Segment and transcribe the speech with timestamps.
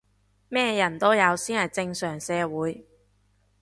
[0.49, 2.87] 咩人都有先係正常社會